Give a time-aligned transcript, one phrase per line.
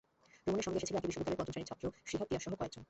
[0.45, 2.79] রুমনের সঙ্গে এসেছিল একই বিদ্যালয়ের পঞ্চম শ্রেণির ছাত্র সিহাব, গিয়াসসহ কয়েকজন।